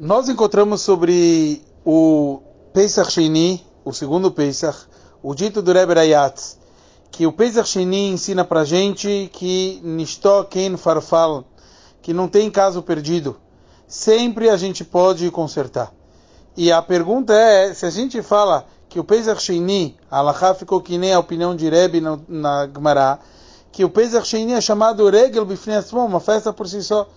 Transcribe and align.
Nós 0.00 0.28
encontramos 0.28 0.80
sobre 0.80 1.60
o 1.84 2.40
Pesach 2.72 3.10
Sheni, 3.10 3.66
o 3.84 3.92
segundo 3.92 4.30
Pesach, 4.30 4.86
o 5.20 5.34
dito 5.34 5.60
do 5.60 5.72
Rebbe 5.72 5.92
Rayat, 5.92 6.40
que 7.10 7.26
o 7.26 7.32
Pesach 7.32 7.68
Sheni 7.68 8.10
ensina 8.10 8.44
pra 8.44 8.64
gente 8.64 9.28
que 9.32 9.80
Nishto 9.82 10.44
Ken 10.44 10.76
Farfal, 10.76 11.42
que 12.00 12.12
não 12.12 12.28
tem 12.28 12.48
caso 12.48 12.80
perdido. 12.80 13.38
Sempre 13.88 14.48
a 14.48 14.56
gente 14.56 14.84
pode 14.84 15.28
consertar. 15.32 15.92
E 16.56 16.70
a 16.70 16.80
pergunta 16.80 17.34
é, 17.34 17.74
se 17.74 17.84
a 17.84 17.90
gente 17.90 18.22
fala 18.22 18.66
que 18.88 19.00
o 19.00 19.04
Pesach 19.04 19.42
Sheni, 19.42 19.96
a 20.08 20.18
Alaha 20.18 20.54
ficou 20.54 20.80
que 20.80 20.96
nem 20.96 21.12
a 21.12 21.18
opinião 21.18 21.56
de 21.56 21.68
Rebbe 21.68 22.00
na, 22.00 22.20
na 22.28 22.68
Gemara, 22.72 23.18
que 23.72 23.84
o 23.84 23.90
Pesach 23.90 24.28
Sheni 24.28 24.52
é 24.52 24.60
chamado 24.60 25.10
Regel 25.10 25.44
Bifnei 25.44 25.80
uma 25.92 26.20
festa 26.20 26.52
por 26.52 26.68
si 26.68 26.84
só. 26.84 27.08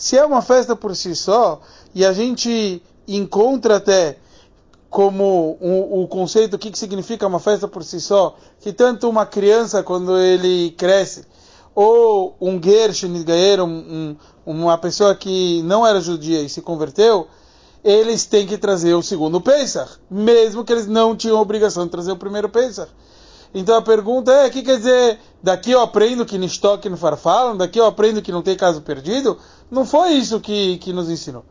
Se 0.00 0.16
é 0.16 0.24
uma 0.24 0.40
festa 0.40 0.74
por 0.74 0.96
si 0.96 1.14
só, 1.14 1.60
e 1.94 2.06
a 2.06 2.12
gente 2.14 2.82
encontra 3.06 3.76
até 3.76 4.16
como 4.88 5.58
o, 5.60 6.08
conceito, 6.08 6.54
o 6.54 6.58
que, 6.58 6.70
que 6.70 6.78
significa 6.78 7.26
uma 7.26 7.38
festa 7.38 7.68
por 7.68 7.84
si 7.84 8.00
só, 8.00 8.34
que 8.60 8.72
tanto 8.72 9.10
uma 9.10 9.26
criança, 9.26 9.82
quando 9.82 10.16
ele 10.18 10.70
cresce, 10.70 11.26
ou 11.74 12.34
um 12.40 12.58
Gershon 12.58 13.22
Gaer, 13.22 13.62
um, 13.62 13.68
um, 13.68 14.16
uma 14.46 14.78
pessoa 14.78 15.14
que 15.14 15.62
não 15.64 15.86
era 15.86 16.00
judia 16.00 16.40
e 16.40 16.48
se 16.48 16.62
converteu, 16.62 17.28
eles 17.84 18.24
têm 18.24 18.46
que 18.46 18.56
trazer 18.56 18.94
o 18.94 19.02
segundo 19.02 19.38
Pesach, 19.38 19.98
mesmo 20.10 20.64
que 20.64 20.72
eles 20.72 20.86
não 20.86 21.14
tinham 21.14 21.38
obrigação 21.38 21.84
de 21.84 21.90
trazer 21.90 22.12
o 22.12 22.16
primeiro 22.16 22.48
Pesach. 22.48 22.90
Então 23.52 23.76
a 23.76 23.82
pergunta 23.82 24.30
é, 24.30 24.46
o 24.46 24.50
que 24.50 24.62
quer 24.62 24.76
dizer, 24.76 25.18
daqui 25.42 25.72
eu 25.72 25.80
aprendo 25.80 26.24
que 26.24 26.38
Nishtok 26.38 26.88
no 26.88 26.96
farfalam, 26.96 27.56
daqui 27.56 27.80
eu 27.80 27.86
aprendo 27.86 28.22
que 28.22 28.30
não 28.30 28.42
tem 28.42 28.56
caso 28.56 28.80
perdido? 28.82 29.38
Não 29.70 29.84
foi 29.84 30.10
isso 30.12 30.40
que, 30.40 30.78
que 30.78 30.92
nos 30.92 31.10
ensinou. 31.10 31.44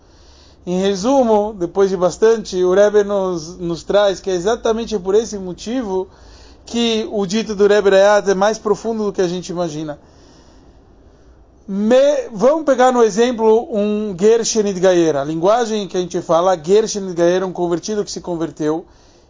Em 0.66 0.80
resumo, 0.80 1.54
depois 1.58 1.90
de 1.90 1.98
bastante, 1.98 2.64
o 2.64 2.74
Rebbe 2.74 3.04
nos, 3.04 3.58
nos 3.58 3.84
traz 3.84 4.20
que 4.20 4.30
é 4.30 4.34
exatamente 4.34 4.98
por 5.00 5.16
esse 5.16 5.38
motivo 5.38 6.08
que 6.66 7.08
o 7.12 7.26
dito 7.26 7.56
do 7.56 7.68
Rebbe 7.68 7.96
é 7.96 8.34
mais 8.34 8.58
profundo 8.58 9.06
do 9.06 9.12
que 9.12 9.22
a 9.22 9.28
gente 9.28 9.50
imagina. 9.50 10.00
Me, 11.68 12.30
vamos 12.32 12.66
pegar 12.66 12.92
no 12.92 13.04
exemplo 13.04 13.68
um 13.72 14.16
Gershenit 14.20 14.80
Gayer. 14.80 15.16
A 15.16 15.24
linguagem 15.24 15.88
que 15.88 15.98
a 15.98 16.00
gente 16.00 16.22
fala, 16.22 16.58
Gershenit 16.58 17.14
Gayer, 17.14 17.46
um 17.46 17.52
convertido 17.52 18.04
que 18.04 18.12
se 18.12 18.22
converteu, 18.22 18.86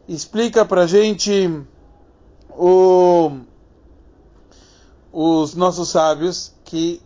explica 0.08 0.64
pra 0.64 0.88
gente 0.88 1.50
o, 2.58 3.32
os 5.12 5.56
nossos 5.56 5.90
sábios 5.90 6.54
que 6.64 7.02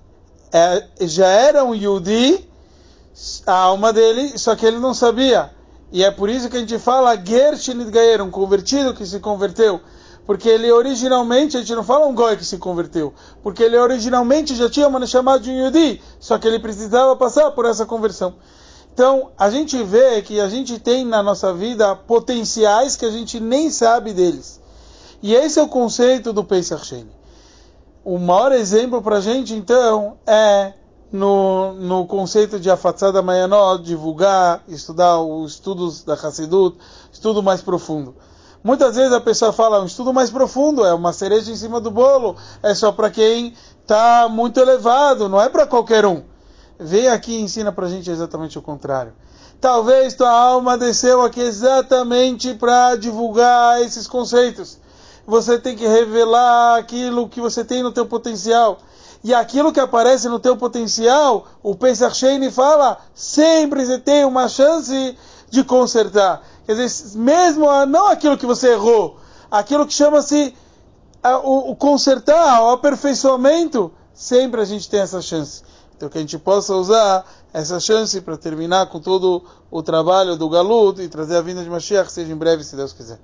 é, 0.52 0.88
já 1.02 1.28
era 1.28 1.64
um 1.64 1.74
Yudi, 1.74 2.48
a 3.46 3.54
alma 3.54 3.92
dele, 3.94 4.38
só 4.38 4.56
que 4.56 4.66
ele 4.66 4.80
não 4.80 4.94
sabia. 4.94 5.52
E 5.92 6.04
é 6.04 6.12
por 6.12 6.30
isso 6.30 6.50
que 6.50 6.58
a 6.58 6.60
gente 6.60 6.78
fala 6.80 7.16
Gershenit 7.16 7.92
Gayer, 7.92 8.22
um 8.22 8.32
convertido 8.32 8.94
que 8.94 9.06
se 9.06 9.20
converteu. 9.20 9.80
Porque 10.26 10.48
ele 10.48 10.72
originalmente, 10.72 11.58
a 11.58 11.60
gente 11.60 11.76
não 11.76 11.84
fala 11.84 12.08
um 12.08 12.16
goi 12.16 12.38
que 12.38 12.46
se 12.46 12.58
converteu, 12.58 13.14
porque 13.42 13.62
ele 13.62 13.78
originalmente 13.78 14.56
já 14.56 14.70
tinha 14.70 14.88
uma 14.88 15.06
chamada 15.06 15.42
de 15.42 15.50
um 15.50 15.66
Yudi, 15.66 16.02
só 16.18 16.38
que 16.38 16.48
ele 16.48 16.60
precisava 16.60 17.16
passar 17.16 17.52
por 17.52 17.66
essa 17.66 17.86
conversão. 17.86 18.36
Então, 18.94 19.32
a 19.38 19.50
gente 19.50 19.84
vê 19.84 20.22
que 20.22 20.40
a 20.40 20.48
gente 20.48 20.80
tem 20.80 21.04
na 21.04 21.22
nossa 21.22 21.54
vida 21.54 21.96
potenciais 21.96 22.96
que 22.96 23.06
a 23.06 23.12
gente 23.12 23.40
nem 23.40 23.70
sabe 23.70 24.14
deles. 24.14 24.62
E 25.24 25.34
esse 25.34 25.58
é 25.58 25.64
o 25.64 25.70
conceito 25.70 26.34
do 26.34 26.44
Pesach 26.44 26.86
Sheni. 26.86 27.10
O 28.04 28.20
maior 28.20 28.52
exemplo 28.52 29.02
para 29.02 29.20
a 29.20 29.22
gente, 29.22 29.54
então, 29.54 30.18
é 30.28 30.74
no, 31.10 31.72
no 31.76 32.06
conceito 32.06 32.60
de 32.60 32.70
Afatzada 32.70 33.22
Mayanot, 33.22 33.82
divulgar, 33.82 34.62
estudar 34.68 35.22
os 35.22 35.54
estudos 35.54 36.04
da 36.04 36.16
Hassidut, 36.16 36.78
estudo 37.10 37.42
mais 37.42 37.62
profundo. 37.62 38.14
Muitas 38.62 38.98
vezes 38.98 39.14
a 39.14 39.22
pessoa 39.22 39.54
fala 39.54 39.82
um 39.82 39.86
estudo 39.86 40.14
mais 40.14 40.30
profundo, 40.30 40.86
é 40.86 40.94
uma 40.94 41.14
cereja 41.14 41.50
em 41.50 41.56
cima 41.56 41.80
do 41.80 41.90
bolo, 41.90 42.36
é 42.62 42.76
só 42.76 42.92
para 42.92 43.10
quem 43.10 43.54
está 43.82 44.28
muito 44.30 44.60
elevado, 44.60 45.30
não 45.30 45.42
é 45.42 45.48
para 45.48 45.66
qualquer 45.66 46.06
um. 46.06 46.22
Vem 46.78 47.08
aqui 47.08 47.32
e 47.32 47.42
ensina 47.42 47.72
para 47.72 47.86
a 47.86 47.90
gente 47.90 48.12
exatamente 48.12 48.60
o 48.60 48.62
contrário. 48.62 49.14
Talvez 49.62 50.16
tua 50.16 50.30
alma 50.30 50.78
desceu 50.78 51.22
aqui 51.22 51.40
exatamente 51.40 52.54
para 52.56 52.98
divulgar 52.98 53.82
esses 53.82 54.06
conceitos. 54.06 54.83
Você 55.26 55.58
tem 55.58 55.76
que 55.76 55.88
revelar 55.88 56.78
aquilo 56.78 57.30
que 57.30 57.40
você 57.40 57.64
tem 57.64 57.82
no 57.82 57.92
teu 57.92 58.06
potencial. 58.06 58.80
E 59.24 59.34
aquilo 59.34 59.72
que 59.72 59.80
aparece 59.80 60.28
no 60.28 60.38
teu 60.38 60.58
potencial, 60.58 61.48
o 61.64 61.74
Pesach 61.76 62.18
Sheni 62.18 62.52
fala, 62.52 62.98
sempre 63.16 63.86
você 63.86 63.98
tem 63.98 64.26
uma 64.26 64.50
chance 64.50 65.18
de 65.50 65.64
consertar. 65.64 66.44
Quer 66.66 66.76
dizer, 66.76 67.18
mesmo 67.18 67.66
não 67.86 68.08
aquilo 68.08 68.38
que 68.38 68.46
você 68.46 68.74
errou, 68.74 69.18
aquilo 69.50 69.88
que 69.88 69.94
chama-se 69.94 70.54
o 71.44 71.74
consertar, 71.76 72.62
o 72.64 72.72
aperfeiçoamento, 72.72 73.94
sempre 74.14 74.60
a 74.60 74.66
gente 74.66 74.90
tem 74.90 75.00
essa 75.00 75.22
chance. 75.22 75.64
Então 75.96 76.10
que 76.10 76.18
a 76.18 76.22
gente 76.22 76.38
possa 76.38 76.76
usar 76.76 77.26
essa 77.54 77.80
chance 77.80 78.20
para 78.20 78.36
terminar 78.36 78.88
com 78.88 79.00
todo 79.00 79.42
o 79.72 79.82
trabalho 79.82 80.36
do 80.36 80.50
Galuto 80.50 81.02
e 81.02 81.08
trazer 81.08 81.38
a 81.38 81.42
vinda 81.42 81.64
de 81.64 81.70
Mashiach, 81.70 82.12
seja 82.12 82.34
em 82.34 82.36
breve, 82.36 82.64
se 82.64 82.76
Deus 82.76 82.92
quiser. 82.92 83.20